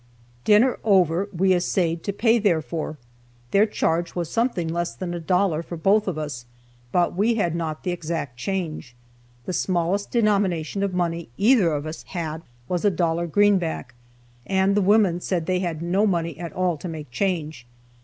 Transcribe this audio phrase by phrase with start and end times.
[0.45, 2.97] Dinner over, we essayed to pay therefor.
[3.51, 6.47] Their charge was something less than a dollar for both of us,
[6.91, 8.95] but we had not the exact change.
[9.45, 13.93] The smallest denomination of money either of us had was a dollar greenback,
[14.47, 17.67] and the women said that they had no money at all to make change.